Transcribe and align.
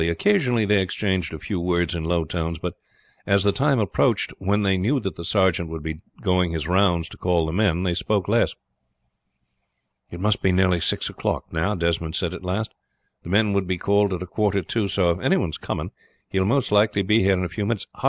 Occasionally 0.09 0.65
they 0.65 0.81
exchanged 0.81 1.31
a 1.31 1.37
few 1.37 1.61
words 1.61 1.93
in 1.93 2.03
low 2.05 2.25
tones, 2.25 2.57
but 2.57 2.73
as 3.27 3.43
the 3.43 3.51
time 3.51 3.77
approached 3.77 4.33
when 4.39 4.63
they 4.63 4.75
knew 4.75 4.99
that 4.99 5.15
the 5.15 5.23
sergeant 5.23 5.69
would 5.69 5.83
be 5.83 5.99
going 6.23 6.53
his 6.53 6.67
rounds 6.67 7.07
to 7.09 7.17
call 7.17 7.45
the 7.45 7.53
men 7.53 7.83
they 7.83 7.93
spoke 7.93 8.27
less. 8.27 8.55
"It 10.09 10.19
must 10.19 10.41
be 10.41 10.51
nearly 10.51 10.79
six 10.81 11.07
o'clock 11.07 11.53
now," 11.53 11.75
Desmond 11.75 12.15
said 12.15 12.33
at 12.33 12.41
last. 12.43 12.73
"The 13.21 13.29
men 13.29 13.53
would 13.53 13.67
be 13.67 13.77
called 13.77 14.11
at 14.11 14.23
a 14.23 14.25
quarter 14.25 14.63
to, 14.63 14.87
so 14.87 15.11
if 15.11 15.19
any 15.19 15.37
one 15.37 15.49
is 15.51 15.59
coming 15.59 15.91
he 16.27 16.39
will 16.39 16.47
most 16.47 16.71
likely 16.71 17.03
be 17.03 17.21
here 17.21 17.33
in 17.33 17.45
a 17.45 17.47
few 17.47 17.67
minutes. 17.67 17.85